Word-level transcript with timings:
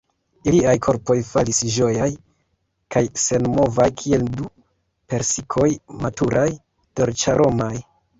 Iliaj 0.51 0.71
korpoj 0.83 1.15
falis 1.31 1.57
ĝojaj 1.73 2.07
kaj 2.95 3.03
senmovaj 3.23 3.87
kiel 3.99 4.25
du 4.39 4.47
persikoj 5.13 5.67
maturaj, 6.07 6.47
dolĉaromaj. 7.03 7.71